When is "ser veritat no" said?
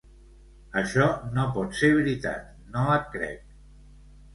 1.83-2.91